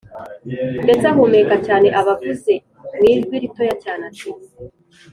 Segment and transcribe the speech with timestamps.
[0.85, 2.53] ndetse ahumeka cyane, aba avuze
[2.95, 4.29] mwijwi ritoya cyane ati: